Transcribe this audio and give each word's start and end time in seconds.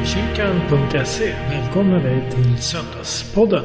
Pingstkyrkan.se 0.00 1.32
välkomnar 1.32 2.00
dig 2.00 2.30
till 2.30 2.62
Söndagspodden. 2.62 3.64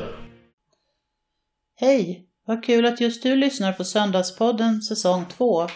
Hej! 1.75 2.27
Vad 2.45 2.63
kul 2.63 2.85
att 2.85 3.01
just 3.01 3.23
du 3.23 3.35
lyssnar 3.35 3.73
på 3.73 3.83
Söndagspodden 3.83 4.81
säsong 4.81 5.25
2. 5.25 5.67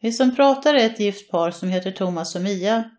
Vi 0.00 0.12
som 0.12 0.36
pratar 0.36 0.74
är 0.74 0.86
ett 0.86 1.00
gift 1.00 1.30
par 1.30 1.50
som 1.50 1.68
heter 1.68 1.90
Thomas 1.90 2.34
och 2.34 2.42
Mia. 2.42 2.90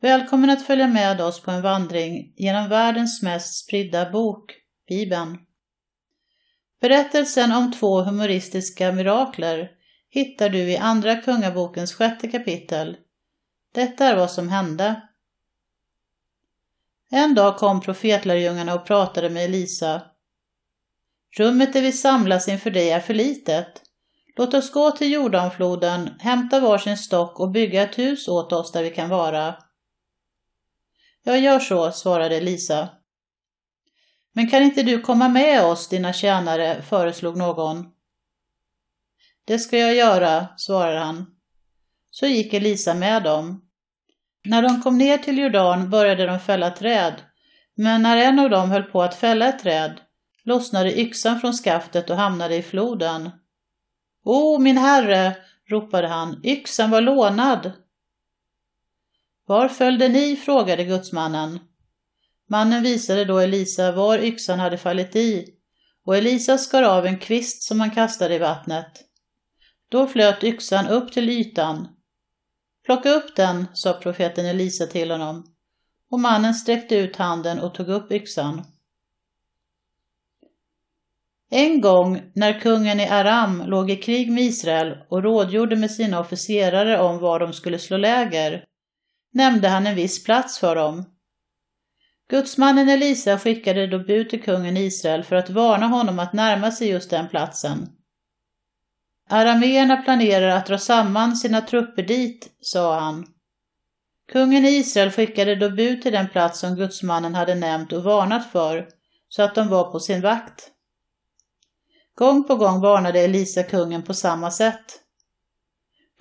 Välkommen 0.00 0.50
att 0.50 0.66
följa 0.66 0.86
med 0.86 1.20
oss 1.20 1.42
på 1.42 1.50
en 1.50 1.62
vandring 1.62 2.34
genom 2.36 2.68
världens 2.68 3.22
mest 3.22 3.64
spridda 3.64 4.10
bok, 4.10 4.52
Bibeln. 4.88 5.38
Berättelsen 6.80 7.52
om 7.52 7.72
två 7.72 8.02
humoristiska 8.02 8.92
mirakler 8.92 9.68
hittar 10.10 10.48
du 10.48 10.58
i 10.58 10.76
Andra 10.76 11.16
Kungabokens 11.16 11.94
sjätte 11.94 12.28
kapitel. 12.28 12.96
Detta 13.74 14.04
är 14.04 14.16
vad 14.16 14.30
som 14.30 14.48
hände. 14.48 15.02
En 17.10 17.34
dag 17.34 17.56
kom 17.56 17.80
profetlärjungarna 17.80 18.74
och 18.74 18.86
pratade 18.86 19.30
med 19.30 19.44
Elisa. 19.44 20.02
Rummet 21.36 21.72
där 21.72 21.82
vi 21.82 21.92
samlas 21.92 22.48
inför 22.48 22.70
dig 22.70 22.90
är 22.90 23.00
för 23.00 23.14
litet. 23.14 23.82
Låt 24.36 24.54
oss 24.54 24.72
gå 24.72 24.90
till 24.90 25.12
Jordanfloden, 25.12 26.10
hämta 26.18 26.60
varsin 26.60 26.96
stock 26.96 27.40
och 27.40 27.50
bygga 27.50 27.82
ett 27.82 27.98
hus 27.98 28.28
åt 28.28 28.52
oss 28.52 28.72
där 28.72 28.82
vi 28.82 28.90
kan 28.90 29.08
vara. 29.08 29.54
Jag 31.22 31.40
gör 31.40 31.58
så, 31.58 31.92
svarade 31.92 32.36
Elisa. 32.36 32.88
Men 34.32 34.50
kan 34.50 34.62
inte 34.62 34.82
du 34.82 35.00
komma 35.00 35.28
med 35.28 35.64
oss, 35.64 35.88
dina 35.88 36.12
tjänare, 36.12 36.82
föreslog 36.82 37.36
någon. 37.36 37.86
Det 39.44 39.58
ska 39.58 39.78
jag 39.78 39.94
göra, 39.94 40.48
svarade 40.56 40.98
han. 40.98 41.26
Så 42.10 42.26
gick 42.26 42.54
Elisa 42.54 42.94
med 42.94 43.22
dem. 43.22 43.69
När 44.44 44.62
de 44.62 44.82
kom 44.82 44.98
ner 44.98 45.18
till 45.18 45.38
Jordan 45.38 45.90
började 45.90 46.26
de 46.26 46.40
fälla 46.40 46.70
träd, 46.70 47.14
men 47.74 48.02
när 48.02 48.16
en 48.16 48.38
av 48.38 48.50
dem 48.50 48.70
höll 48.70 48.82
på 48.82 49.02
att 49.02 49.14
fälla 49.14 49.48
ett 49.48 49.58
träd 49.58 50.00
lossnade 50.44 51.00
yxan 51.00 51.40
från 51.40 51.52
skaftet 51.52 52.10
och 52.10 52.16
hamnade 52.16 52.56
i 52.56 52.62
floden. 52.62 53.30
O, 54.24 54.58
min 54.58 54.78
herre, 54.78 55.36
ropade 55.70 56.08
han, 56.08 56.40
yxan 56.44 56.90
var 56.90 57.00
lånad. 57.00 57.72
Var 59.46 59.68
följde 59.68 60.08
ni? 60.08 60.36
frågade 60.36 60.84
gudsmannen. 60.84 61.58
Mannen 62.48 62.82
visade 62.82 63.24
då 63.24 63.38
Elisa 63.38 63.92
var 63.92 64.18
yxan 64.18 64.60
hade 64.60 64.78
fallit 64.78 65.16
i, 65.16 65.46
och 66.04 66.16
Elisa 66.16 66.58
skar 66.58 66.82
av 66.82 67.06
en 67.06 67.18
kvist 67.18 67.62
som 67.62 67.80
han 67.80 67.90
kastade 67.90 68.34
i 68.34 68.38
vattnet. 68.38 68.92
Då 69.88 70.06
flöt 70.06 70.44
yxan 70.44 70.88
upp 70.88 71.12
till 71.12 71.30
ytan. 71.30 71.88
Plocka 72.84 73.10
upp 73.10 73.36
den, 73.36 73.66
sa 73.74 73.92
profeten 73.92 74.46
Elisa 74.46 74.86
till 74.86 75.10
honom, 75.10 75.44
och 76.10 76.20
mannen 76.20 76.54
sträckte 76.54 76.96
ut 76.96 77.16
handen 77.16 77.60
och 77.60 77.74
tog 77.74 77.88
upp 77.88 78.12
yxan. 78.12 78.64
En 81.50 81.80
gång 81.80 82.22
när 82.34 82.60
kungen 82.60 83.00
i 83.00 83.08
Aram 83.08 83.62
låg 83.66 83.90
i 83.90 83.96
krig 83.96 84.32
med 84.32 84.44
Israel 84.44 84.98
och 85.08 85.22
rådgjorde 85.22 85.76
med 85.76 85.90
sina 85.90 86.20
officerare 86.20 87.00
om 87.00 87.18
var 87.18 87.40
de 87.40 87.52
skulle 87.52 87.78
slå 87.78 87.96
läger, 87.96 88.64
nämnde 89.32 89.68
han 89.68 89.86
en 89.86 89.94
viss 89.94 90.24
plats 90.24 90.58
för 90.58 90.76
dem. 90.76 91.04
Gudsmannen 92.28 92.88
Elisa 92.88 93.38
skickade 93.38 93.86
då 93.86 93.98
bud 93.98 94.30
till 94.30 94.42
kungen 94.42 94.76
i 94.76 94.80
Israel 94.80 95.24
för 95.24 95.36
att 95.36 95.50
varna 95.50 95.86
honom 95.86 96.18
att 96.18 96.32
närma 96.32 96.70
sig 96.70 96.88
just 96.88 97.10
den 97.10 97.28
platsen. 97.28 97.88
Arameerna 99.32 99.96
planerar 99.96 100.48
att 100.48 100.66
dra 100.66 100.78
samman 100.78 101.36
sina 101.36 101.60
trupper 101.60 102.02
dit, 102.02 102.48
sa 102.60 103.00
han. 103.00 103.26
Kungen 104.32 104.64
i 104.64 104.68
Israel 104.68 105.10
skickade 105.10 105.54
då 105.54 105.70
bud 105.70 106.02
till 106.02 106.12
den 106.12 106.28
plats 106.28 106.60
som 106.60 106.76
gudsmannen 106.76 107.34
hade 107.34 107.54
nämnt 107.54 107.92
och 107.92 108.04
varnat 108.04 108.52
för, 108.52 108.88
så 109.28 109.42
att 109.42 109.54
de 109.54 109.68
var 109.68 109.92
på 109.92 110.00
sin 110.00 110.20
vakt. 110.20 110.68
Gång 112.14 112.44
på 112.44 112.56
gång 112.56 112.80
varnade 112.80 113.20
Elisa 113.20 113.62
kungen 113.62 114.02
på 114.02 114.14
samma 114.14 114.50
sätt. 114.50 114.84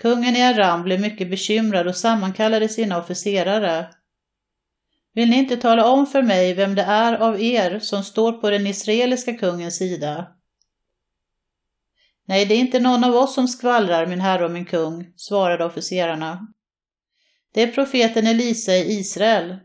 Kungen 0.02 0.36
i 0.36 0.44
Aram 0.44 0.84
blev 0.84 1.00
mycket 1.02 1.30
bekymrad 1.30 1.88
och 1.88 1.96
sammankallade 1.96 2.70
sina 2.70 2.98
officerare. 2.98 3.90
Vill 5.14 5.30
ni 5.30 5.38
inte 5.38 5.58
tala 5.58 5.86
om 5.86 6.06
för 6.06 6.22
mig 6.22 6.54
vem 6.54 6.76
det 6.76 6.84
är 6.84 7.14
av 7.14 7.42
er 7.42 7.80
som 7.80 8.04
står 8.04 8.32
på 8.32 8.50
den 8.50 8.68
israeliska 8.68 9.34
kungens 9.34 9.78
sida? 9.78 10.28
Nej, 12.30 12.46
det 12.46 12.54
är 12.54 12.60
inte 12.60 12.80
någon 12.80 13.04
av 13.04 13.16
oss 13.16 13.34
som 13.34 13.48
skvallrar, 13.48 14.06
min 14.06 14.22
herre 14.22 14.46
och 14.46 14.52
min 14.52 14.66
kung, 14.66 15.14
svarade 15.16 15.66
officerarna. 15.66 16.48
Det 17.54 17.62
är 17.62 17.72
profeten 17.72 18.28
Elisa 18.28 18.76
i 18.76 19.00
Israel. 19.00 19.56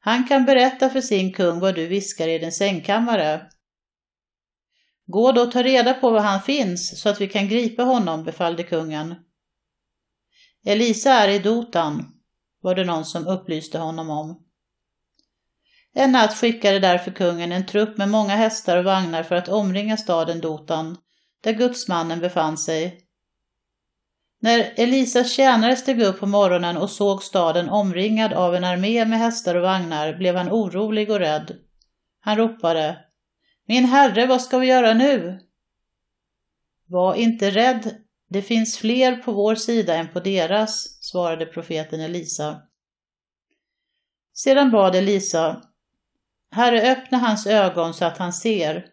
Han 0.00 0.28
kan 0.28 0.44
berätta 0.44 0.90
för 0.90 1.00
sin 1.00 1.32
kung 1.32 1.60
vad 1.60 1.74
du 1.74 1.86
viskar 1.86 2.28
i 2.28 2.38
din 2.38 2.52
sängkammare. 2.52 3.46
Gå 5.06 5.32
då 5.32 5.42
och 5.42 5.52
ta 5.52 5.62
reda 5.62 5.94
på 5.94 6.10
var 6.10 6.20
han 6.20 6.42
finns 6.42 7.00
så 7.00 7.08
att 7.08 7.20
vi 7.20 7.28
kan 7.28 7.48
gripa 7.48 7.82
honom, 7.82 8.24
befallde 8.24 8.62
kungen. 8.62 9.14
Elisa 10.66 11.10
är 11.10 11.28
i 11.28 11.38
Dotan, 11.38 12.06
var 12.60 12.74
det 12.74 12.84
någon 12.84 13.04
som 13.04 13.26
upplyste 13.26 13.78
honom 13.78 14.10
om. 14.10 14.42
En 15.94 16.12
natt 16.12 16.36
skickade 16.36 16.78
därför 16.78 17.10
kungen 17.10 17.52
en 17.52 17.66
trupp 17.66 17.98
med 17.98 18.08
många 18.08 18.36
hästar 18.36 18.76
och 18.76 18.84
vagnar 18.84 19.22
för 19.22 19.34
att 19.34 19.48
omringa 19.48 19.96
staden 19.96 20.40
Dotan, 20.40 20.96
där 21.40 21.52
gudsmannen 21.52 22.20
befann 22.20 22.58
sig. 22.58 23.00
När 24.40 24.72
Elisas 24.76 25.32
tjänare 25.32 25.76
steg 25.76 26.02
upp 26.02 26.20
på 26.20 26.26
morgonen 26.26 26.76
och 26.76 26.90
såg 26.90 27.22
staden 27.22 27.68
omringad 27.68 28.32
av 28.32 28.54
en 28.54 28.64
armé 28.64 29.04
med 29.04 29.18
hästar 29.18 29.54
och 29.54 29.62
vagnar 29.62 30.14
blev 30.14 30.36
han 30.36 30.50
orolig 30.50 31.10
och 31.10 31.18
rädd. 31.18 31.56
Han 32.20 32.36
ropade 32.36 33.04
Min 33.66 33.84
herre, 33.84 34.26
vad 34.26 34.42
ska 34.42 34.58
vi 34.58 34.66
göra 34.66 34.94
nu? 34.94 35.40
Var 36.86 37.14
inte 37.14 37.50
rädd, 37.50 37.96
det 38.28 38.42
finns 38.42 38.78
fler 38.78 39.16
på 39.16 39.32
vår 39.32 39.54
sida 39.54 39.94
än 39.94 40.08
på 40.08 40.20
deras, 40.20 41.02
svarade 41.02 41.46
profeten 41.46 42.00
Elisa. 42.00 42.62
Sedan 44.34 44.70
bad 44.70 44.94
Elisa, 44.94 45.62
Herre 46.50 46.92
öppna 46.92 47.18
hans 47.18 47.46
ögon 47.46 47.94
så 47.94 48.04
att 48.04 48.18
han 48.18 48.32
ser. 48.32 48.86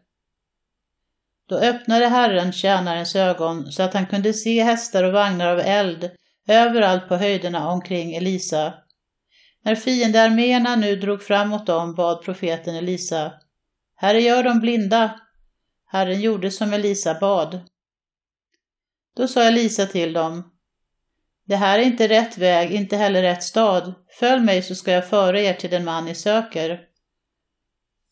Då 1.49 1.57
öppnade 1.57 2.07
Herren 2.07 2.53
tjänarens 2.53 3.15
ögon 3.15 3.71
så 3.71 3.83
att 3.83 3.93
han 3.93 4.05
kunde 4.05 4.33
se 4.33 4.63
hästar 4.63 5.03
och 5.03 5.13
vagnar 5.13 5.47
av 5.47 5.59
eld 5.59 6.11
överallt 6.47 7.07
på 7.07 7.15
höjderna 7.15 7.71
omkring 7.71 8.15
Elisa. 8.15 8.73
När 9.63 9.75
fiendearméerna 9.75 10.75
nu 10.75 10.95
drog 10.95 11.23
fram 11.23 11.49
mot 11.49 11.65
dem 11.65 11.95
bad 11.95 12.23
profeten 12.23 12.75
Elisa, 12.75 13.33
Herre 13.95 14.21
gör 14.21 14.43
dem 14.43 14.59
blinda. 14.59 15.19
Herren 15.85 16.21
gjorde 16.21 16.51
som 16.51 16.73
Elisa 16.73 17.19
bad. 17.19 17.59
Då 19.15 19.27
sa 19.27 19.43
Elisa 19.43 19.85
till 19.85 20.13
dem, 20.13 20.51
Det 21.45 21.55
här 21.55 21.79
är 21.79 21.83
inte 21.83 22.07
rätt 22.07 22.37
väg, 22.37 22.71
inte 22.71 22.97
heller 22.97 23.21
rätt 23.21 23.43
stad. 23.43 23.93
Följ 24.19 24.41
mig 24.41 24.61
så 24.61 24.75
ska 24.75 24.91
jag 24.91 25.09
föra 25.09 25.41
er 25.41 25.53
till 25.53 25.69
den 25.69 25.85
man 25.85 26.05
ni 26.05 26.15
söker. 26.15 26.81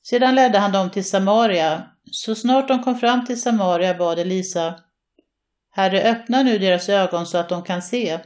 Sedan 0.04 0.36
ledde 0.36 0.60
han 0.60 0.72
dem 0.72 0.90
till 0.90 1.10
Samaria. 1.10 1.95
Så 2.12 2.36
snart 2.36 2.68
de 2.68 2.84
kom 2.84 3.00
fram 3.00 3.26
till 3.26 3.42
Samaria 3.42 3.94
bad 3.94 4.20
Elisa, 4.20 4.80
Herre 5.72 6.12
öppna 6.12 6.44
nu 6.44 6.58
deras 6.58 6.90
ögon 6.90 7.26
så 7.26 7.38
att 7.38 7.50
de 7.50 7.64
kan 7.64 7.82
se. 7.82 8.20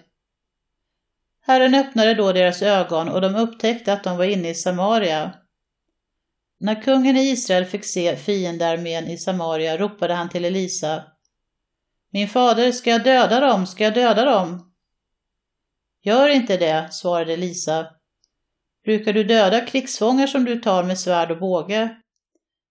Herren 1.41 1.75
öppnade 1.75 2.13
då 2.13 2.31
deras 2.31 2.62
ögon 2.62 3.09
och 3.09 3.22
de 3.22 3.35
upptäckte 3.35 3.94
att 3.94 4.03
de 4.03 4.17
var 4.17 4.25
inne 4.25 4.50
i 4.50 4.56
Samaria. 4.56 5.34
När 6.59 6.81
kungen 6.81 7.17
i 7.17 7.29
Israel 7.29 7.66
fick 7.66 7.85
se 7.85 8.16
fiendearmén 8.16 9.07
i 9.07 9.17
Samaria 9.17 9.78
ropade 9.78 10.13
han 10.13 10.29
till 10.29 10.46
Elisa. 10.46 11.03
Min 12.11 12.28
fader, 12.28 12.72
ska 12.72 12.90
jag 12.90 13.03
döda 13.03 13.40
dem, 13.40 13.67
ska 13.67 13.84
jag 13.84 13.93
döda 13.93 14.26
dem? 14.26 14.73
Gör 16.03 16.29
inte 16.29 16.58
det, 16.58 16.87
svarade 16.91 17.34
Elisa. 17.34 17.87
Brukar 18.85 19.14
du 19.14 19.23
döda 19.23 19.66
krigsfångar 19.66 20.28
som 20.28 20.46
du 20.46 20.61
tar 20.61 20.84
med 20.84 20.99
svärd 20.99 21.31
och 21.31 21.40
båge? 21.40 21.96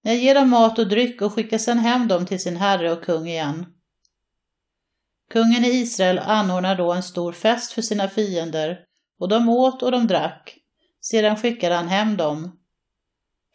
Jag 0.09 0.17
ger 0.17 0.35
dem 0.35 0.51
mat 0.51 0.79
och 0.79 0.89
dryck 0.89 1.23
och 1.23 1.33
skickar 1.33 1.59
sedan 1.59 1.79
hem 1.79 2.09
dem 2.09 2.27
till 2.27 2.41
sin 2.41 2.57
herre 2.57 2.93
och 2.93 3.05
kung 3.05 3.29
igen. 3.29 3.67
Kungen 5.31 5.65
i 5.65 5.69
Israel 5.69 6.19
anordnar 6.19 6.77
då 6.77 6.93
en 6.93 7.03
stor 7.03 7.33
fest 7.33 7.73
för 7.73 7.83
sina 7.83 8.09
fiender 8.09 8.79
och 9.19 9.29
de 9.29 9.49
åt 9.49 9.83
och 9.83 9.91
de 9.91 10.07
drack. 10.07 10.57
Sedan 11.01 11.37
skickade 11.37 11.75
han 11.75 11.89
hem 11.89 12.17
dem. 12.17 12.59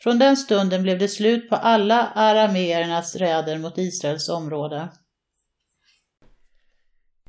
Från 0.03 0.19
den 0.19 0.37
stunden 0.37 0.83
blev 0.83 0.99
det 0.99 1.07
slut 1.07 1.49
på 1.49 1.55
alla 1.55 2.07
arameernas 2.07 3.15
räder 3.15 3.57
mot 3.57 3.77
Israels 3.77 4.29
område. 4.29 4.89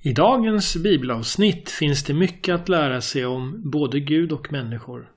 I 0.02 0.12
dagens 0.12 0.76
bibelavsnitt 0.76 1.70
finns 1.70 2.04
det 2.04 2.14
mycket 2.14 2.54
att 2.54 2.68
lära 2.68 3.00
sig 3.00 3.26
om 3.26 3.70
både 3.70 4.00
Gud 4.00 4.32
och 4.32 4.52
människor. 4.52 5.13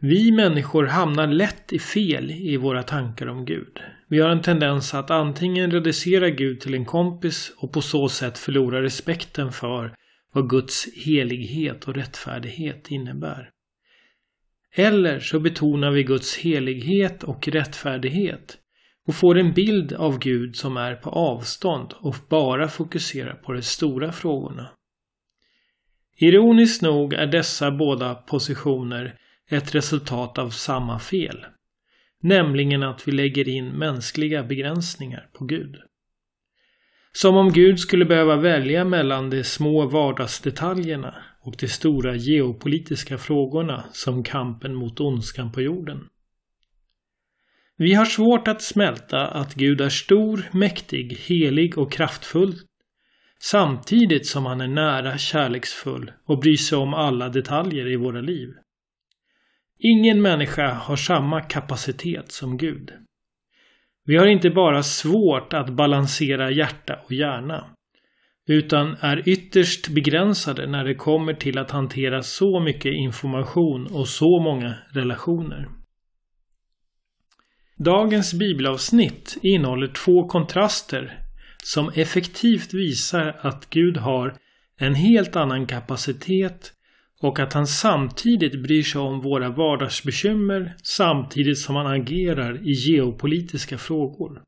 Vi 0.00 0.32
människor 0.32 0.86
hamnar 0.86 1.26
lätt 1.26 1.72
i 1.72 1.78
fel 1.78 2.30
i 2.30 2.56
våra 2.56 2.82
tankar 2.82 3.26
om 3.26 3.44
Gud. 3.44 3.80
Vi 4.08 4.20
har 4.20 4.30
en 4.30 4.42
tendens 4.42 4.94
att 4.94 5.10
antingen 5.10 5.70
reducera 5.70 6.30
Gud 6.30 6.60
till 6.60 6.74
en 6.74 6.84
kompis 6.84 7.52
och 7.56 7.72
på 7.72 7.80
så 7.80 8.08
sätt 8.08 8.38
förlora 8.38 8.82
respekten 8.82 9.52
för 9.52 9.94
vad 10.32 10.50
Guds 10.50 10.86
helighet 11.06 11.88
och 11.88 11.94
rättfärdighet 11.94 12.90
innebär. 12.90 13.50
Eller 14.74 15.18
så 15.18 15.40
betonar 15.40 15.90
vi 15.90 16.02
Guds 16.02 16.36
helighet 16.36 17.24
och 17.24 17.48
rättfärdighet 17.48 18.58
och 19.08 19.14
får 19.14 19.38
en 19.38 19.52
bild 19.52 19.92
av 19.92 20.18
Gud 20.18 20.56
som 20.56 20.76
är 20.76 20.94
på 20.94 21.10
avstånd 21.10 21.92
och 22.00 22.16
bara 22.28 22.68
fokuserar 22.68 23.34
på 23.34 23.52
de 23.52 23.62
stora 23.62 24.12
frågorna. 24.12 24.70
Ironiskt 26.16 26.82
nog 26.82 27.14
är 27.14 27.26
dessa 27.26 27.70
båda 27.70 28.14
positioner 28.14 29.18
ett 29.50 29.74
resultat 29.74 30.38
av 30.38 30.50
samma 30.50 30.98
fel. 30.98 31.46
Nämligen 32.22 32.82
att 32.82 33.08
vi 33.08 33.12
lägger 33.12 33.48
in 33.48 33.68
mänskliga 33.68 34.42
begränsningar 34.42 35.28
på 35.32 35.44
Gud. 35.44 35.76
Som 37.12 37.36
om 37.36 37.52
Gud 37.52 37.80
skulle 37.80 38.04
behöva 38.04 38.36
välja 38.36 38.84
mellan 38.84 39.30
de 39.30 39.44
små 39.44 39.86
vardagsdetaljerna 39.86 41.14
och 41.42 41.54
de 41.58 41.68
stora 41.68 42.14
geopolitiska 42.14 43.18
frågorna 43.18 43.84
som 43.92 44.24
kampen 44.24 44.74
mot 44.74 45.00
ondskan 45.00 45.52
på 45.52 45.62
jorden. 45.62 46.06
Vi 47.76 47.94
har 47.94 48.04
svårt 48.04 48.48
att 48.48 48.62
smälta 48.62 49.26
att 49.26 49.54
Gud 49.54 49.80
är 49.80 49.88
stor, 49.88 50.48
mäktig, 50.52 51.18
helig 51.28 51.78
och 51.78 51.92
kraftfull 51.92 52.54
samtidigt 53.42 54.26
som 54.26 54.46
han 54.46 54.60
är 54.60 54.68
nära 54.68 55.18
kärleksfull 55.18 56.12
och 56.24 56.38
bryr 56.38 56.56
sig 56.56 56.78
om 56.78 56.94
alla 56.94 57.28
detaljer 57.28 57.92
i 57.92 57.96
våra 57.96 58.20
liv. 58.20 58.48
Ingen 59.78 60.22
människa 60.22 60.72
har 60.72 60.96
samma 60.96 61.40
kapacitet 61.40 62.32
som 62.32 62.56
Gud. 62.56 62.92
Vi 64.04 64.16
har 64.16 64.26
inte 64.26 64.50
bara 64.50 64.82
svårt 64.82 65.52
att 65.52 65.70
balansera 65.70 66.50
hjärta 66.50 66.98
och 67.04 67.12
hjärna 67.12 67.76
utan 68.48 68.96
är 69.00 69.28
ytterst 69.28 69.88
begränsade 69.88 70.66
när 70.66 70.84
det 70.84 70.94
kommer 70.94 71.34
till 71.34 71.58
att 71.58 71.70
hantera 71.70 72.22
så 72.22 72.60
mycket 72.60 72.92
information 72.92 73.86
och 73.86 74.08
så 74.08 74.40
många 74.40 74.74
relationer. 74.92 75.68
Dagens 77.78 78.34
bibelavsnitt 78.34 79.36
innehåller 79.42 79.88
två 79.88 80.28
kontraster 80.28 81.18
som 81.64 81.92
effektivt 81.94 82.74
visar 82.74 83.38
att 83.40 83.70
Gud 83.70 83.96
har 83.96 84.36
en 84.78 84.94
helt 84.94 85.36
annan 85.36 85.66
kapacitet 85.66 86.72
och 87.20 87.38
att 87.38 87.52
han 87.52 87.66
samtidigt 87.66 88.62
bryr 88.62 88.82
sig 88.82 89.00
om 89.00 89.20
våra 89.20 89.48
vardagsbekymmer 89.48 90.76
samtidigt 90.82 91.58
som 91.58 91.76
han 91.76 91.86
agerar 91.86 92.68
i 92.68 92.72
geopolitiska 92.72 93.78
frågor. 93.78 94.42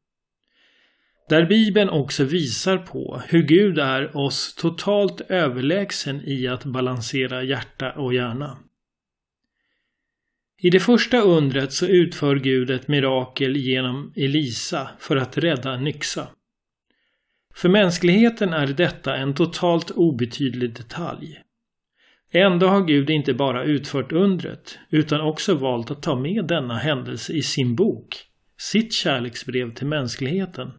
Där 1.28 1.46
Bibeln 1.46 1.88
också 1.88 2.24
visar 2.24 2.78
på 2.78 3.22
hur 3.28 3.42
Gud 3.42 3.78
är 3.78 4.16
oss 4.16 4.54
totalt 4.54 5.20
överlägsen 5.20 6.22
i 6.24 6.48
att 6.48 6.64
balansera 6.64 7.42
hjärta 7.42 7.92
och 7.92 8.14
hjärna. 8.14 8.58
I 10.62 10.70
det 10.70 10.80
första 10.80 11.20
undret 11.20 11.72
så 11.72 11.86
utför 11.86 12.36
Gud 12.36 12.70
ett 12.70 12.88
mirakel 12.88 13.56
genom 13.56 14.12
Elisa 14.16 14.90
för 14.98 15.16
att 15.16 15.38
rädda 15.38 15.76
Nyxa. 15.76 16.28
För 17.54 17.68
mänskligheten 17.68 18.52
är 18.52 18.66
detta 18.66 19.16
en 19.16 19.34
totalt 19.34 19.90
obetydlig 19.90 20.74
detalj. 20.76 21.42
Ändå 22.30 22.66
har 22.66 22.84
Gud 22.84 23.10
inte 23.10 23.34
bara 23.34 23.64
utfört 23.64 24.12
undret 24.12 24.78
utan 24.90 25.20
också 25.20 25.54
valt 25.54 25.90
att 25.90 26.02
ta 26.02 26.16
med 26.16 26.44
denna 26.44 26.76
händelse 26.76 27.32
i 27.32 27.42
sin 27.42 27.76
bok, 27.76 28.16
sitt 28.58 28.92
kärleksbrev 28.92 29.74
till 29.74 29.86
mänskligheten. 29.86 30.72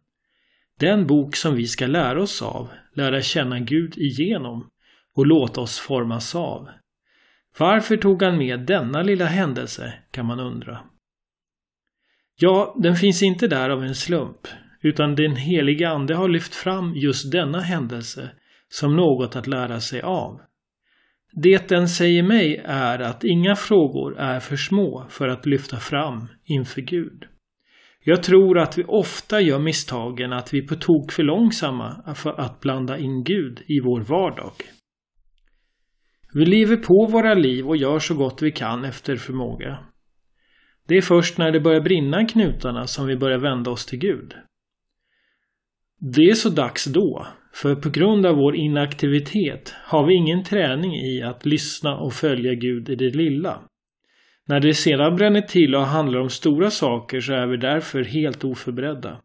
Den 0.78 1.06
bok 1.06 1.36
som 1.36 1.54
vi 1.54 1.66
ska 1.66 1.86
lära 1.86 2.22
oss 2.22 2.42
av, 2.42 2.68
lära 2.94 3.22
känna 3.22 3.60
Gud 3.60 3.98
igenom 3.98 4.68
och 5.16 5.26
låta 5.26 5.60
oss 5.60 5.78
formas 5.78 6.34
av. 6.34 6.68
Varför 7.58 7.96
tog 7.96 8.22
han 8.22 8.38
med 8.38 8.60
denna 8.60 9.02
lilla 9.02 9.26
händelse, 9.26 9.94
kan 10.10 10.26
man 10.26 10.40
undra. 10.40 10.80
Ja, 12.36 12.76
den 12.78 12.96
finns 12.96 13.22
inte 13.22 13.46
där 13.48 13.70
av 13.70 13.84
en 13.84 13.94
slump, 13.94 14.48
utan 14.82 15.14
den 15.14 15.36
heliga 15.36 15.90
Ande 15.90 16.14
har 16.14 16.28
lyft 16.28 16.54
fram 16.54 16.94
just 16.96 17.32
denna 17.32 17.60
händelse 17.60 18.30
som 18.68 18.96
något 18.96 19.36
att 19.36 19.46
lära 19.46 19.80
sig 19.80 20.00
av. 20.00 20.40
Det 21.32 21.68
den 21.68 21.88
säger 21.88 22.22
mig 22.22 22.62
är 22.64 22.98
att 22.98 23.24
inga 23.24 23.56
frågor 23.56 24.18
är 24.18 24.40
för 24.40 24.56
små 24.56 25.06
för 25.08 25.28
att 25.28 25.46
lyfta 25.46 25.76
fram 25.76 26.28
inför 26.44 26.80
Gud. 26.80 27.24
Jag 28.04 28.22
tror 28.22 28.58
att 28.58 28.78
vi 28.78 28.84
ofta 28.84 29.40
gör 29.40 29.58
misstagen 29.58 30.32
att 30.32 30.54
vi 30.54 30.66
på 30.66 30.74
tok 30.74 31.12
för 31.12 31.22
långsamma 31.22 32.14
för 32.14 32.40
att 32.40 32.60
blanda 32.60 32.98
in 32.98 33.24
Gud 33.24 33.60
i 33.68 33.80
vår 33.80 34.00
vardag. 34.00 34.52
Vi 36.34 36.44
lever 36.44 36.76
på 36.76 37.08
våra 37.12 37.34
liv 37.34 37.68
och 37.68 37.76
gör 37.76 37.98
så 37.98 38.14
gott 38.14 38.42
vi 38.42 38.52
kan 38.52 38.84
efter 38.84 39.16
förmåga. 39.16 39.78
Det 40.88 40.96
är 40.96 41.02
först 41.02 41.38
när 41.38 41.52
det 41.52 41.60
börjar 41.60 41.80
brinna 41.80 42.22
i 42.22 42.26
knutarna 42.26 42.86
som 42.86 43.06
vi 43.06 43.16
börjar 43.16 43.38
vända 43.38 43.70
oss 43.70 43.86
till 43.86 43.98
Gud. 43.98 44.34
Det 45.98 46.22
är 46.22 46.34
så 46.34 46.48
dags 46.50 46.84
då, 46.84 47.26
för 47.52 47.74
på 47.74 47.90
grund 47.90 48.26
av 48.26 48.36
vår 48.36 48.56
inaktivitet 48.56 49.74
har 49.84 50.06
vi 50.06 50.14
ingen 50.14 50.44
träning 50.44 50.94
i 50.94 51.22
att 51.22 51.46
lyssna 51.46 51.96
och 51.96 52.12
följa 52.12 52.54
Gud 52.54 52.88
i 52.88 52.94
det 52.94 53.14
lilla. 53.14 53.60
När 54.46 54.60
det 54.60 54.74
sedan 54.74 55.16
bränner 55.16 55.40
till 55.40 55.74
och 55.74 55.86
handlar 55.86 56.20
om 56.20 56.30
stora 56.30 56.70
saker 56.70 57.20
så 57.20 57.32
är 57.32 57.46
vi 57.46 57.56
därför 57.56 58.04
helt 58.04 58.44
oförberedda. 58.44 59.20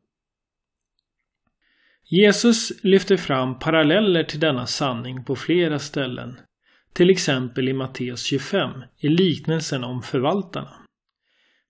Jesus 2.09 2.83
lyfter 2.83 3.17
fram 3.17 3.59
paralleller 3.59 4.23
till 4.23 4.39
denna 4.39 4.65
sanning 4.65 5.23
på 5.25 5.35
flera 5.35 5.79
ställen. 5.79 6.39
Till 6.93 7.09
exempel 7.09 7.69
i 7.69 7.73
Matteus 7.73 8.23
25, 8.23 8.69
i 8.97 9.09
liknelsen 9.09 9.83
om 9.83 10.01
förvaltarna. 10.01 10.73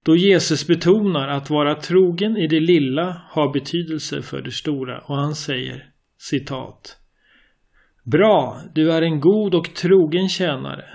Då 0.05 0.15
Jesus 0.15 0.67
betonar 0.67 1.27
att 1.27 1.49
vara 1.49 1.75
trogen 1.75 2.37
i 2.37 2.47
det 2.47 2.59
lilla 2.59 3.21
har 3.29 3.53
betydelse 3.53 4.21
för 4.21 4.41
det 4.41 4.51
stora 4.51 4.99
och 4.99 5.15
han 5.15 5.35
säger 5.35 5.94
citat 6.29 6.97
Bra, 8.03 8.61
du 8.75 8.91
är 8.91 9.01
en 9.01 9.19
god 9.19 9.55
och 9.55 9.75
trogen 9.75 10.29
tjänare. 10.29 10.85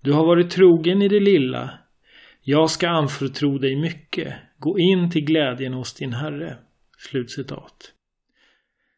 Du 0.00 0.12
har 0.12 0.26
varit 0.26 0.50
trogen 0.50 1.02
i 1.02 1.08
det 1.08 1.20
lilla. 1.20 1.70
Jag 2.42 2.70
ska 2.70 2.88
anförtro 2.88 3.58
dig 3.58 3.76
mycket. 3.76 4.34
Gå 4.58 4.78
in 4.78 5.10
till 5.10 5.24
glädjen 5.24 5.72
hos 5.72 5.94
din 5.94 6.12
Herre. 6.12 6.56
Slutcitat. 6.98 7.92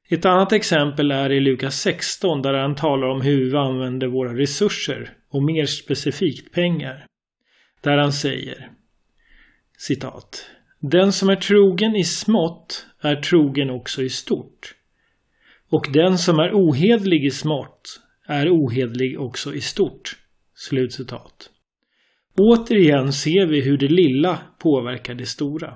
Ett 0.08 0.24
annat 0.24 0.52
exempel 0.52 1.10
är 1.10 1.32
i 1.32 1.40
Lukas 1.40 1.80
16 1.80 2.42
där 2.42 2.54
han 2.54 2.74
talar 2.74 3.08
om 3.08 3.20
hur 3.20 3.50
vi 3.50 3.56
använder 3.56 4.06
våra 4.06 4.38
resurser 4.38 5.10
och 5.30 5.42
mer 5.42 5.64
specifikt 5.64 6.54
pengar. 6.54 7.06
Där 7.80 7.98
han 7.98 8.12
säger 8.12 8.70
citat. 9.78 10.50
Den 10.80 11.12
som 11.12 11.28
är 11.28 11.36
trogen 11.36 11.96
i 11.96 12.04
smått 12.04 12.86
är 13.00 13.16
trogen 13.16 13.70
också 13.70 14.02
i 14.02 14.10
stort. 14.10 14.73
Och 15.70 15.88
den 15.92 16.18
som 16.18 16.38
är 16.38 16.50
ohedlig 16.52 17.24
i 17.24 17.30
smått 17.30 18.00
är 18.26 18.48
ohedlig 18.48 19.20
också 19.20 19.54
i 19.54 19.60
stort. 19.60 20.16
Slutcitat. 20.54 21.50
Återigen 22.38 23.12
ser 23.12 23.46
vi 23.46 23.60
hur 23.60 23.78
det 23.78 23.88
lilla 23.88 24.38
påverkar 24.58 25.14
det 25.14 25.26
stora. 25.26 25.74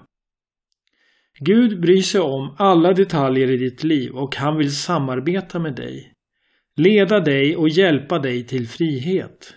Gud 1.40 1.80
bryr 1.80 2.02
sig 2.02 2.20
om 2.20 2.54
alla 2.58 2.92
detaljer 2.92 3.50
i 3.50 3.56
ditt 3.56 3.84
liv 3.84 4.12
och 4.12 4.36
han 4.36 4.56
vill 4.56 4.76
samarbeta 4.76 5.58
med 5.58 5.74
dig. 5.74 6.12
Leda 6.76 7.20
dig 7.20 7.56
och 7.56 7.68
hjälpa 7.68 8.18
dig 8.18 8.44
till 8.44 8.68
frihet. 8.68 9.54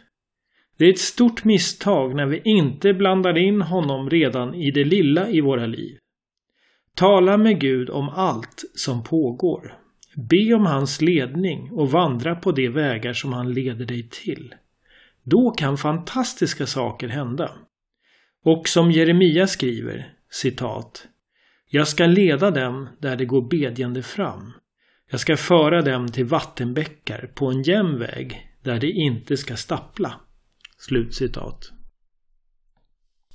Det 0.78 0.86
är 0.86 0.90
ett 0.90 1.00
stort 1.00 1.44
misstag 1.44 2.16
när 2.16 2.26
vi 2.26 2.42
inte 2.44 2.94
blandar 2.94 3.38
in 3.38 3.62
honom 3.62 4.10
redan 4.10 4.56
i 4.56 4.72
det 4.72 4.84
lilla 4.84 5.30
i 5.30 5.42
våra 5.42 5.66
liv. 5.66 5.98
Tala 6.96 7.38
med 7.38 7.60
Gud 7.60 7.90
om 7.90 8.10
allt 8.10 8.64
som 8.76 9.04
pågår. 9.04 9.81
Be 10.16 10.54
om 10.54 10.66
hans 10.66 11.02
ledning 11.02 11.72
och 11.72 11.92
vandra 11.92 12.36
på 12.36 12.52
de 12.52 12.70
vägar 12.70 13.14
som 13.14 13.34
han 13.34 13.54
leder 13.54 13.86
dig 13.86 14.10
till. 14.10 14.56
Då 15.24 15.52
kan 15.52 15.78
fantastiska 15.78 16.66
saker 16.66 17.08
hända. 17.08 17.52
Och 18.44 18.68
som 18.68 18.92
Jeremia 18.92 19.48
skriver, 19.48 20.14
citat. 20.30 21.08
Jag 21.70 21.88
ska 21.88 22.06
leda 22.06 22.52
dem 22.52 22.90
där 23.00 23.16
det 23.16 23.26
går 23.26 23.50
bedjande 23.50 24.04
fram. 24.04 24.54
Jag 25.12 25.20
ska 25.20 25.38
föra 25.38 25.82
dem 25.82 26.08
till 26.08 26.26
vattenbäckar 26.26 27.32
på 27.36 27.48
en 27.48 27.64
jämn 27.64 28.00
väg 28.00 28.48
där 28.64 28.80
de 28.80 28.88
inte 28.88 29.38
ska 29.38 29.56
stappla. 29.56 30.14
Slutcitat. 30.78 31.72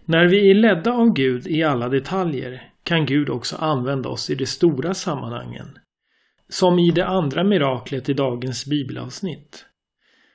När 0.05 0.27
vi 0.27 0.51
är 0.51 0.55
ledda 0.55 0.93
av 0.93 1.13
Gud 1.13 1.47
i 1.47 1.63
alla 1.63 1.89
detaljer 1.89 2.73
kan 2.83 3.07
Gud 3.07 3.31
också 3.31 3.57
använda 3.57 4.09
oss 4.09 4.31
i 4.31 4.35
de 4.35 4.47
stora 4.47 4.95
sammanhangen. 4.95 5.79
Som 6.49 6.79
i 6.79 6.91
det 6.91 7.07
andra 7.07 7.45
miraklet 7.45 8.09
i 8.09 8.13
dagens 8.13 8.67
bibelavsnitt. 8.67 9.67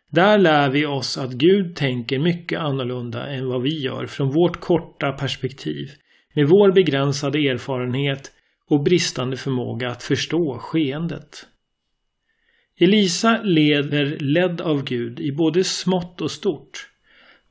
Där 0.09 0.37
lär 0.37 0.69
vi 0.69 0.85
oss 0.85 1.17
att 1.17 1.31
Gud 1.31 1.75
tänker 1.75 2.19
mycket 2.19 2.59
annorlunda 2.59 3.27
än 3.27 3.47
vad 3.47 3.61
vi 3.61 3.79
gör 3.79 4.05
från 4.05 4.31
vårt 4.31 4.59
korta 4.59 5.11
perspektiv 5.11 5.87
med 6.35 6.47
vår 6.47 6.71
begränsade 6.71 7.39
erfarenhet 7.39 8.31
och 8.69 8.83
bristande 8.83 9.37
förmåga 9.37 9.89
att 9.89 10.03
förstå 10.03 10.57
skeendet. 10.59 11.47
Elisa 12.79 13.41
lever 13.43 14.17
ledd 14.19 14.61
av 14.61 14.83
Gud 14.83 15.19
i 15.19 15.31
både 15.31 15.63
smått 15.63 16.21
och 16.21 16.31
stort 16.31 16.89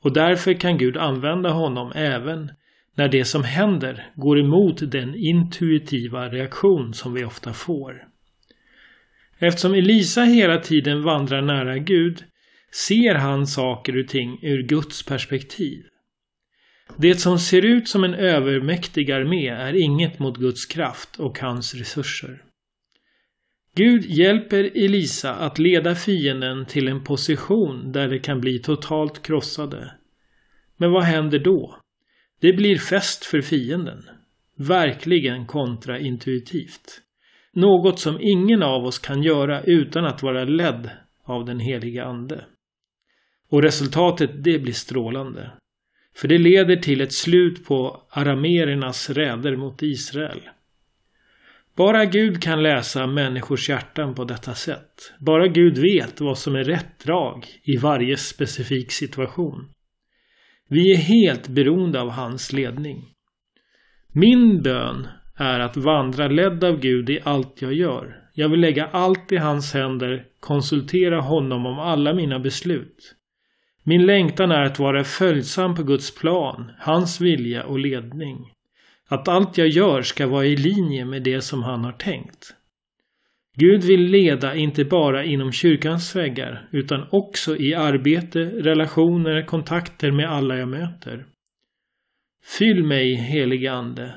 Och 0.01 0.13
därför 0.13 0.53
kan 0.53 0.77
Gud 0.77 0.97
använda 0.97 1.49
honom 1.49 1.91
även 1.95 2.51
när 2.95 3.07
det 3.07 3.25
som 3.25 3.43
händer 3.43 4.11
går 4.15 4.39
emot 4.39 4.91
den 4.91 5.15
intuitiva 5.15 6.29
reaktion 6.29 6.93
som 6.93 7.13
vi 7.13 7.25
ofta 7.25 7.53
får. 7.53 8.10
Eftersom 9.43 9.73
Elisa 9.73 10.23
hela 10.23 10.57
tiden 10.57 11.03
vandrar 11.03 11.41
nära 11.41 11.77
Gud 11.77 12.23
ser 12.87 13.15
han 13.15 13.47
saker 13.47 13.99
och 13.99 14.07
ting 14.07 14.39
ur 14.41 14.63
Guds 14.63 15.05
perspektiv. 15.05 15.83
Det 16.97 17.15
som 17.15 17.39
ser 17.39 17.65
ut 17.65 17.87
som 17.87 18.03
en 18.03 18.13
övermäktig 18.13 19.11
armé 19.11 19.47
är 19.47 19.81
inget 19.81 20.19
mot 20.19 20.37
Guds 20.37 20.65
kraft 20.65 21.19
och 21.19 21.39
hans 21.39 21.73
resurser. 21.73 22.43
Gud 23.75 24.05
hjälper 24.05 24.63
Elisa 24.63 25.35
att 25.35 25.59
leda 25.59 25.95
fienden 25.95 26.65
till 26.65 26.87
en 26.87 27.03
position 27.03 27.91
där 27.91 28.09
de 28.09 28.19
kan 28.19 28.41
bli 28.41 28.59
totalt 28.59 29.21
krossade. 29.21 29.91
Men 30.77 30.91
vad 30.91 31.03
händer 31.03 31.39
då? 31.39 31.77
Det 32.41 32.53
blir 32.53 32.77
fest 32.77 33.25
för 33.25 33.41
fienden. 33.41 34.03
Verkligen 34.57 35.45
kontraintuitivt. 35.45 37.01
Något 37.53 37.99
som 37.99 38.17
ingen 38.21 38.63
av 38.63 38.85
oss 38.85 38.99
kan 38.99 39.23
göra 39.23 39.61
utan 39.61 40.05
att 40.05 40.23
vara 40.23 40.43
ledd 40.43 40.89
av 41.23 41.45
den 41.45 41.59
heliga 41.59 42.05
Ande. 42.05 42.45
Och 43.49 43.61
resultatet 43.61 44.43
det 44.43 44.59
blir 44.59 44.73
strålande. 44.73 45.51
För 46.15 46.27
det 46.27 46.37
leder 46.37 46.75
till 46.75 47.01
ett 47.01 47.13
slut 47.13 47.65
på 47.65 48.01
aramerernas 48.09 49.09
räder 49.09 49.55
mot 49.55 49.81
Israel. 49.81 50.41
Bara 51.75 52.05
Gud 52.05 52.41
kan 52.41 52.63
läsa 52.63 53.07
människors 53.07 53.69
hjärtan 53.69 54.15
på 54.15 54.23
detta 54.23 54.53
sätt. 54.53 55.13
Bara 55.19 55.47
Gud 55.47 55.77
vet 55.77 56.21
vad 56.21 56.37
som 56.37 56.55
är 56.55 56.63
rätt 56.63 56.99
drag 57.05 57.45
i 57.63 57.77
varje 57.77 58.17
specifik 58.17 58.91
situation. 58.91 59.69
Vi 60.67 60.91
är 60.91 60.97
helt 60.97 61.47
beroende 61.47 62.01
av 62.01 62.09
hans 62.09 62.53
ledning. 62.53 63.05
Min 64.13 64.61
bön 64.61 65.07
är 65.41 65.59
att 65.59 65.77
vandra 65.77 66.27
ledd 66.27 66.63
av 66.63 66.79
Gud 66.79 67.09
i 67.09 67.19
allt 67.23 67.61
jag 67.61 67.73
gör. 67.73 68.17
Jag 68.33 68.49
vill 68.49 68.59
lägga 68.59 68.85
allt 68.85 69.31
i 69.31 69.37
hans 69.37 69.73
händer, 69.73 70.25
konsultera 70.39 71.21
honom 71.21 71.65
om 71.65 71.79
alla 71.79 72.13
mina 72.13 72.39
beslut. 72.39 73.15
Min 73.83 74.05
längtan 74.05 74.51
är 74.51 74.61
att 74.61 74.79
vara 74.79 75.03
följsam 75.03 75.75
på 75.75 75.83
Guds 75.83 76.15
plan, 76.15 76.71
hans 76.79 77.21
vilja 77.21 77.63
och 77.63 77.79
ledning. 77.79 78.51
Att 79.09 79.27
allt 79.27 79.57
jag 79.57 79.67
gör 79.67 80.01
ska 80.01 80.27
vara 80.27 80.45
i 80.45 80.55
linje 80.55 81.05
med 81.05 81.23
det 81.23 81.41
som 81.41 81.63
han 81.63 81.83
har 81.83 81.91
tänkt. 81.91 82.55
Gud 83.55 83.83
vill 83.83 84.01
leda 84.01 84.55
inte 84.55 84.85
bara 84.85 85.23
inom 85.23 85.51
kyrkans 85.51 86.15
väggar 86.15 86.67
utan 86.71 87.05
också 87.09 87.57
i 87.57 87.75
arbete, 87.75 88.39
relationer, 88.39 89.45
kontakter 89.45 90.11
med 90.11 90.31
alla 90.31 90.57
jag 90.57 90.69
möter. 90.69 91.25
Fyll 92.59 92.83
mig, 92.83 93.15
helige 93.15 93.71
Ande, 93.71 94.13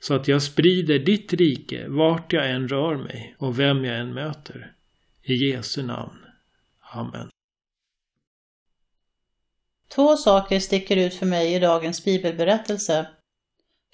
så 0.00 0.14
att 0.14 0.28
jag 0.28 0.42
sprider 0.42 0.98
ditt 0.98 1.32
rike 1.32 1.88
vart 1.88 2.32
jag 2.32 2.50
än 2.50 2.68
rör 2.68 2.96
mig 2.96 3.36
och 3.38 3.58
vem 3.58 3.84
jag 3.84 3.98
än 3.98 4.14
möter. 4.14 4.72
I 5.22 5.34
Jesu 5.34 5.82
namn. 5.82 6.18
Amen. 6.92 7.28
Två 9.88 10.16
saker 10.16 10.60
sticker 10.60 10.96
ut 10.96 11.14
för 11.14 11.26
mig 11.26 11.54
i 11.54 11.58
dagens 11.58 12.04
bibelberättelse. 12.04 13.06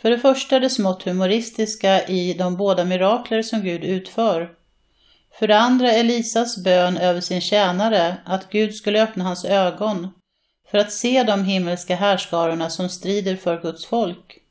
För 0.00 0.10
det 0.10 0.18
första 0.18 0.60
det 0.60 0.70
smått 0.70 1.02
humoristiska 1.02 2.06
i 2.06 2.34
de 2.34 2.56
båda 2.56 2.84
mirakler 2.84 3.42
som 3.42 3.62
Gud 3.62 3.84
utför. 3.84 4.54
För 5.38 5.48
det 5.48 5.58
andra 5.58 5.92
Elisas 5.92 6.64
bön 6.64 6.96
över 6.96 7.20
sin 7.20 7.40
tjänare 7.40 8.16
att 8.24 8.50
Gud 8.50 8.74
skulle 8.74 9.02
öppna 9.02 9.24
hans 9.24 9.44
ögon 9.44 10.08
för 10.70 10.78
att 10.78 10.92
se 10.92 11.22
de 11.22 11.44
himmelska 11.44 11.96
härskarorna 11.96 12.70
som 12.70 12.88
strider 12.88 13.36
för 13.36 13.62
Guds 13.62 13.86
folk. 13.86 14.45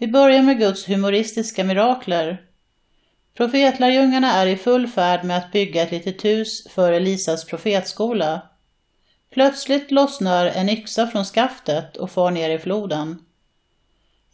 Vi 0.00 0.06
börjar 0.06 0.42
med 0.42 0.58
Guds 0.58 0.88
humoristiska 0.88 1.64
mirakler. 1.64 2.42
Profetlärjungarna 3.36 4.32
är 4.32 4.46
i 4.46 4.56
full 4.56 4.88
färd 4.88 5.24
med 5.24 5.36
att 5.36 5.52
bygga 5.52 5.82
ett 5.82 5.90
litet 5.90 6.24
hus 6.24 6.66
för 6.70 6.92
Elisas 6.92 7.44
profetskola. 7.44 8.42
Plötsligt 9.30 9.90
lossnar 9.90 10.46
en 10.46 10.68
yxa 10.68 11.06
från 11.06 11.24
skaftet 11.24 11.96
och 11.96 12.10
far 12.10 12.30
ner 12.30 12.50
i 12.50 12.58
floden. 12.58 13.18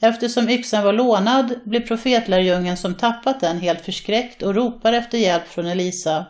Eftersom 0.00 0.48
yxan 0.48 0.84
var 0.84 0.92
lånad 0.92 1.60
blir 1.64 1.80
profetlärjungen 1.80 2.76
som 2.76 2.94
tappat 2.94 3.40
den 3.40 3.60
helt 3.60 3.80
förskräckt 3.80 4.42
och 4.42 4.54
ropar 4.54 4.92
efter 4.92 5.18
hjälp 5.18 5.48
från 5.48 5.66
Elisa. 5.66 6.26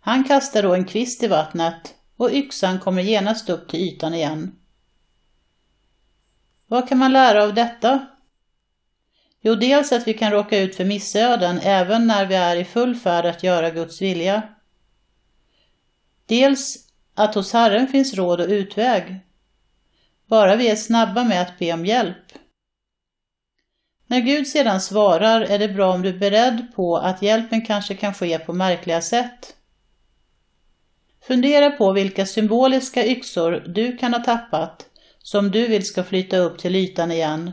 Han 0.00 0.24
kastar 0.24 0.62
då 0.62 0.74
en 0.74 0.84
kvist 0.84 1.22
i 1.22 1.26
vattnet 1.26 1.94
och 2.16 2.30
yxan 2.32 2.78
kommer 2.78 3.02
genast 3.02 3.50
upp 3.50 3.68
till 3.68 3.80
ytan 3.80 4.14
igen. 4.14 4.59
Vad 6.70 6.88
kan 6.88 6.98
man 6.98 7.12
lära 7.12 7.44
av 7.44 7.54
detta? 7.54 8.06
Jo, 9.40 9.54
dels 9.54 9.92
att 9.92 10.08
vi 10.08 10.14
kan 10.14 10.32
råka 10.32 10.58
ut 10.58 10.76
för 10.76 10.84
missöden 10.84 11.58
även 11.62 12.06
när 12.06 12.26
vi 12.26 12.34
är 12.34 12.56
i 12.56 12.64
full 12.64 12.96
färd 12.96 13.26
att 13.26 13.42
göra 13.42 13.70
Guds 13.70 14.02
vilja. 14.02 14.42
Dels 16.26 16.76
att 17.14 17.34
hos 17.34 17.52
Herren 17.52 17.88
finns 17.88 18.14
råd 18.14 18.40
och 18.40 18.48
utväg, 18.48 19.20
bara 20.26 20.56
vi 20.56 20.68
är 20.68 20.76
snabba 20.76 21.24
med 21.24 21.42
att 21.42 21.58
be 21.58 21.72
om 21.72 21.86
hjälp. 21.86 22.32
När 24.06 24.20
Gud 24.20 24.46
sedan 24.46 24.80
svarar 24.80 25.40
är 25.40 25.58
det 25.58 25.68
bra 25.68 25.94
om 25.94 26.02
du 26.02 26.08
är 26.08 26.18
beredd 26.18 26.66
på 26.74 26.96
att 26.96 27.22
hjälpen 27.22 27.66
kanske 27.66 27.94
kan 27.94 28.14
ske 28.14 28.38
på 28.38 28.52
märkliga 28.52 29.00
sätt. 29.00 29.56
Fundera 31.22 31.70
på 31.70 31.92
vilka 31.92 32.26
symboliska 32.26 33.06
yxor 33.06 33.64
du 33.66 33.96
kan 33.96 34.14
ha 34.14 34.20
tappat 34.24 34.89
som 35.22 35.50
du 35.50 35.68
vill 35.68 35.86
ska 35.86 36.04
flyta 36.04 36.36
upp 36.36 36.58
till 36.58 36.76
ytan 36.76 37.12
igen. 37.12 37.52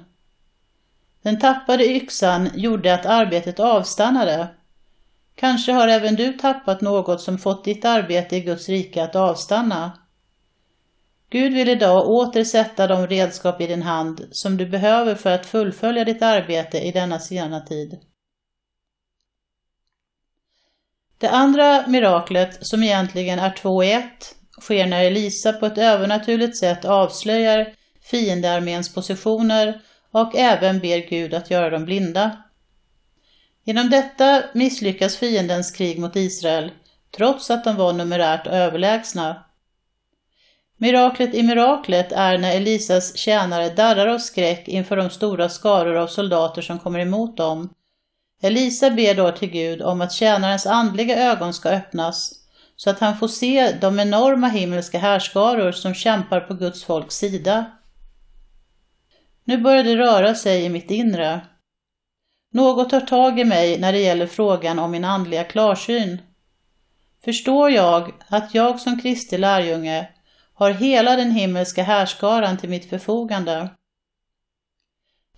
Den 1.21 1.39
tappade 1.39 1.85
yxan 1.85 2.49
gjorde 2.55 2.93
att 2.93 3.05
arbetet 3.05 3.59
avstannade. 3.59 4.47
Kanske 5.35 5.71
har 5.71 5.87
även 5.87 6.15
du 6.15 6.33
tappat 6.33 6.81
något 6.81 7.21
som 7.21 7.37
fått 7.37 7.65
ditt 7.65 7.85
arbete 7.85 8.35
i 8.35 8.41
Guds 8.41 8.69
rike 8.69 9.03
att 9.03 9.15
avstanna. 9.15 9.99
Gud 11.29 11.53
vill 11.53 11.69
idag 11.69 12.09
åter 12.09 12.43
sätta 12.43 12.87
de 12.87 13.07
redskap 13.07 13.61
i 13.61 13.67
din 13.67 13.81
hand 13.81 14.27
som 14.31 14.57
du 14.57 14.65
behöver 14.65 15.15
för 15.15 15.31
att 15.31 15.45
fullfölja 15.45 16.05
ditt 16.05 16.21
arbete 16.21 16.77
i 16.77 16.91
denna 16.91 17.19
sena 17.19 17.61
tid. 17.61 17.99
Det 21.17 21.29
andra 21.29 21.87
miraklet, 21.87 22.57
som 22.61 22.83
egentligen 22.83 23.39
är 23.39 23.49
två 23.49 23.83
i 23.83 23.91
ett, 23.91 24.35
sker 24.61 24.85
när 24.85 25.03
Elisa 25.03 25.53
på 25.53 25.65
ett 25.65 25.77
övernaturligt 25.77 26.57
sätt 26.57 26.85
avslöjar 26.85 27.73
fiendearméns 28.01 28.93
positioner 28.93 29.81
och 30.11 30.35
även 30.35 30.79
ber 30.79 31.09
Gud 31.09 31.33
att 31.33 31.51
göra 31.51 31.69
dem 31.69 31.85
blinda. 31.85 32.43
Genom 33.63 33.89
detta 33.89 34.43
misslyckas 34.53 35.17
fiendens 35.17 35.71
krig 35.71 35.99
mot 35.99 36.15
Israel, 36.15 36.71
trots 37.15 37.51
att 37.51 37.63
de 37.63 37.75
var 37.75 37.93
numerärt 37.93 38.47
överlägsna. 38.47 39.43
Miraklet 40.77 41.33
i 41.33 41.43
miraklet 41.43 42.11
är 42.11 42.37
när 42.37 42.55
Elisas 42.55 43.17
tjänare 43.17 43.69
darrar 43.69 44.07
av 44.07 44.19
skräck 44.19 44.67
inför 44.67 44.97
de 44.97 45.09
stora 45.09 45.49
skaror 45.49 45.95
av 45.95 46.07
soldater 46.07 46.61
som 46.61 46.79
kommer 46.79 46.99
emot 46.99 47.37
dem. 47.37 47.69
Elisa 48.41 48.89
ber 48.89 49.15
då 49.15 49.31
till 49.31 49.49
Gud 49.49 49.81
om 49.81 50.01
att 50.01 50.11
tjänarens 50.11 50.65
andliga 50.65 51.31
ögon 51.31 51.53
ska 51.53 51.69
öppnas 51.69 52.46
så 52.77 52.89
att 52.89 52.99
han 52.99 53.17
får 53.17 53.27
se 53.27 53.71
de 53.81 53.99
enorma 53.99 54.47
himmelska 54.47 54.99
härskaror 54.99 55.71
som 55.71 55.93
kämpar 55.93 56.39
på 56.39 56.53
Guds 56.53 56.83
folks 56.83 57.15
sida. 57.15 57.65
Nu 59.43 59.57
börjar 59.57 59.83
det 59.83 59.97
röra 59.97 60.35
sig 60.35 60.65
i 60.65 60.69
mitt 60.69 60.91
inre. 60.91 61.41
Något 62.53 62.89
tar 62.89 63.01
tag 63.01 63.39
i 63.39 63.45
mig 63.45 63.79
när 63.79 63.91
det 63.91 63.99
gäller 63.99 64.27
frågan 64.27 64.79
om 64.79 64.91
min 64.91 65.05
andliga 65.05 65.43
klarsyn. 65.43 66.21
Förstår 67.25 67.71
jag 67.71 68.11
att 68.27 68.55
jag 68.55 68.79
som 68.79 69.01
Kristi 69.01 69.37
lärjunge 69.37 70.09
har 70.53 70.71
hela 70.71 71.15
den 71.15 71.31
himmelska 71.31 71.83
härskaran 71.83 72.57
till 72.57 72.69
mitt 72.69 72.89
förfogande. 72.89 73.69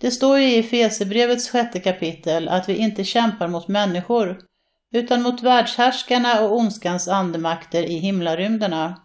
Det 0.00 0.10
står 0.10 0.38
ju 0.38 0.46
i 0.46 0.58
Efesebrevets 0.58 1.50
sjätte 1.50 1.80
kapitel 1.80 2.48
att 2.48 2.68
vi 2.68 2.76
inte 2.76 3.04
kämpar 3.04 3.48
mot 3.48 3.68
människor, 3.68 4.49
utan 4.92 5.22
mot 5.22 5.42
världshärskarna 5.42 6.40
och 6.40 6.56
ondskans 6.56 7.08
andemakter 7.08 7.82
i 7.82 7.94
himlarymderna. 7.94 9.00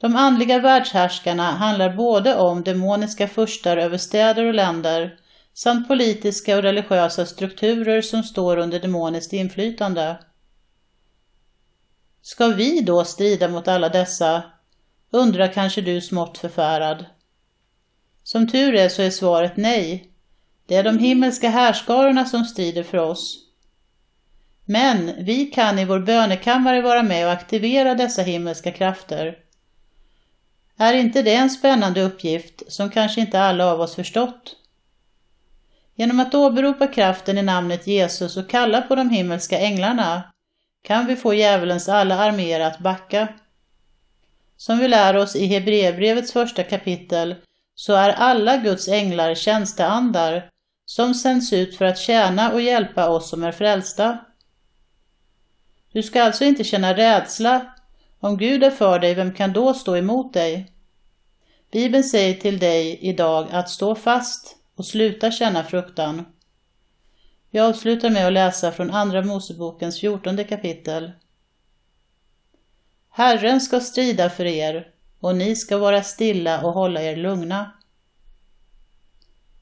De 0.00 0.16
andliga 0.16 0.58
världshärskarna 0.58 1.50
handlar 1.50 1.96
både 1.96 2.36
om 2.36 2.62
demoniska 2.62 3.28
furstar 3.28 3.76
över 3.76 3.98
städer 3.98 4.44
och 4.44 4.54
länder 4.54 5.18
samt 5.54 5.88
politiska 5.88 6.56
och 6.56 6.62
religiösa 6.62 7.26
strukturer 7.26 8.02
som 8.02 8.22
står 8.22 8.56
under 8.56 8.80
demoniskt 8.80 9.32
inflytande. 9.32 10.18
Ska 12.22 12.46
vi 12.46 12.80
då 12.80 13.04
strida 13.04 13.48
mot 13.48 13.68
alla 13.68 13.88
dessa 13.88 14.42
undrar 15.10 15.52
kanske 15.52 15.80
du 15.80 16.00
smått 16.00 16.38
förfärad. 16.38 17.04
Som 18.22 18.48
tur 18.48 18.74
är 18.74 18.88
så 18.88 19.02
är 19.02 19.10
svaret 19.10 19.56
nej. 19.56 20.12
Det 20.66 20.76
är 20.76 20.84
de 20.84 20.98
himmelska 20.98 21.48
härskarorna 21.48 22.24
som 22.24 22.44
strider 22.44 22.82
för 22.82 22.98
oss. 22.98 23.49
Men 24.70 25.24
vi 25.24 25.46
kan 25.46 25.78
i 25.78 25.84
vår 25.84 25.98
bönekammare 25.98 26.80
vara 26.80 27.02
med 27.02 27.26
och 27.26 27.32
aktivera 27.32 27.94
dessa 27.94 28.22
himmelska 28.22 28.72
krafter. 28.72 29.38
Är 30.78 30.94
inte 30.94 31.22
det 31.22 31.34
en 31.34 31.50
spännande 31.50 32.02
uppgift 32.02 32.72
som 32.72 32.90
kanske 32.90 33.20
inte 33.20 33.40
alla 33.40 33.66
av 33.66 33.80
oss 33.80 33.94
förstått? 33.94 34.56
Genom 35.94 36.20
att 36.20 36.34
åberopa 36.34 36.86
kraften 36.86 37.38
i 37.38 37.42
namnet 37.42 37.86
Jesus 37.86 38.36
och 38.36 38.50
kalla 38.50 38.82
på 38.82 38.94
de 38.94 39.10
himmelska 39.10 39.58
änglarna 39.58 40.22
kan 40.82 41.06
vi 41.06 41.16
få 41.16 41.34
djävulens 41.34 41.88
alla 41.88 42.18
arméer 42.18 42.60
att 42.60 42.78
backa. 42.78 43.28
Som 44.56 44.78
vi 44.78 44.88
lär 44.88 45.16
oss 45.16 45.36
i 45.36 45.46
Hebreerbrevets 45.46 46.32
första 46.32 46.62
kapitel 46.62 47.34
så 47.74 47.94
är 47.94 48.10
alla 48.10 48.56
Guds 48.56 48.88
änglar 48.88 49.34
tjänsteandar 49.34 50.50
som 50.86 51.14
sänds 51.14 51.52
ut 51.52 51.76
för 51.76 51.84
att 51.84 51.98
tjäna 51.98 52.52
och 52.52 52.60
hjälpa 52.60 53.08
oss 53.08 53.30
som 53.30 53.44
är 53.44 53.52
frälsta. 53.52 54.18
Du 55.92 56.02
ska 56.02 56.22
alltså 56.22 56.44
inte 56.44 56.64
känna 56.64 56.96
rädsla. 56.96 57.74
Om 58.20 58.36
Gud 58.36 58.64
är 58.64 58.70
för 58.70 58.98
dig, 58.98 59.14
vem 59.14 59.32
kan 59.32 59.52
då 59.52 59.74
stå 59.74 59.96
emot 59.96 60.32
dig? 60.32 60.72
Bibeln 61.70 62.04
säger 62.04 62.34
till 62.34 62.58
dig 62.58 62.98
idag 63.00 63.48
att 63.50 63.70
stå 63.70 63.94
fast 63.94 64.56
och 64.74 64.86
sluta 64.86 65.30
känna 65.30 65.64
fruktan. 65.64 66.24
Jag 67.50 67.66
avslutar 67.66 68.10
med 68.10 68.26
att 68.26 68.32
läsa 68.32 68.72
från 68.72 68.90
Andra 68.90 69.22
Mosebokens 69.22 70.00
fjortonde 70.00 70.44
kapitel. 70.44 71.12
Herren 73.10 73.60
ska 73.60 73.80
strida 73.80 74.30
för 74.30 74.44
er 74.44 74.90
och 75.20 75.36
ni 75.36 75.56
ska 75.56 75.78
vara 75.78 76.02
stilla 76.02 76.62
och 76.62 76.72
hålla 76.72 77.02
er 77.02 77.16
lugna. 77.16 77.72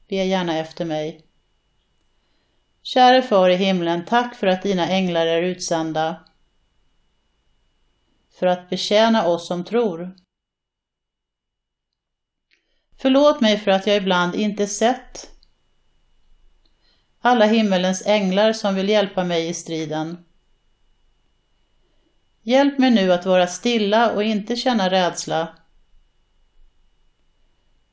Be 0.07 0.15
gärna 0.15 0.57
efter 0.57 0.85
mig. 0.85 1.28
Käre 2.93 3.21
Far 3.21 3.49
i 3.49 3.55
himlen, 3.55 4.05
tack 4.05 4.35
för 4.35 4.47
att 4.47 4.61
dina 4.61 4.89
änglar 4.89 5.25
är 5.25 5.41
utsända 5.41 6.25
för 8.39 8.47
att 8.47 8.69
betjäna 8.69 9.27
oss 9.27 9.47
som 9.47 9.63
tror. 9.63 10.15
Förlåt 12.97 13.41
mig 13.41 13.57
för 13.57 13.71
att 13.71 13.87
jag 13.87 13.97
ibland 13.97 14.35
inte 14.35 14.67
sett 14.67 15.29
alla 17.21 17.45
himmelens 17.45 18.05
änglar 18.05 18.53
som 18.53 18.75
vill 18.75 18.89
hjälpa 18.89 19.23
mig 19.23 19.47
i 19.47 19.53
striden. 19.53 20.25
Hjälp 22.41 22.79
mig 22.79 22.91
nu 22.91 23.13
att 23.13 23.25
vara 23.25 23.47
stilla 23.47 24.11
och 24.11 24.23
inte 24.23 24.55
känna 24.55 24.91
rädsla. 24.91 25.57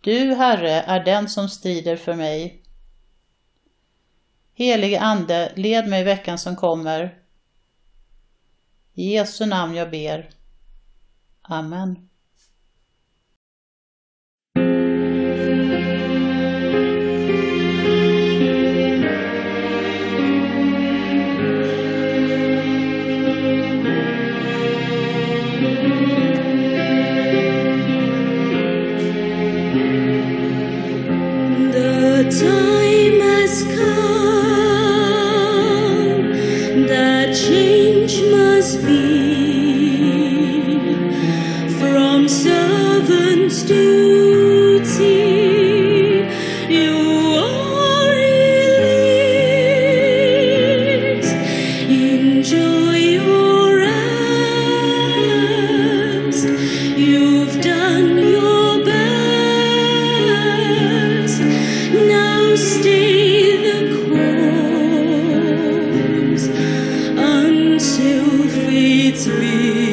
Du, 0.00 0.34
Herre, 0.34 0.82
är 0.82 1.04
den 1.04 1.28
som 1.28 1.48
strider 1.48 1.96
för 1.96 2.14
mig. 2.14 2.65
Helige 4.58 5.00
Ande, 5.00 5.52
led 5.56 5.88
mig 5.88 6.04
veckan 6.04 6.38
som 6.38 6.56
kommer. 6.56 7.18
I 8.94 9.14
Jesu 9.14 9.46
namn 9.46 9.74
jag 9.74 9.90
ber. 9.90 10.30
Amen. 11.42 12.08
its. 69.16 69.85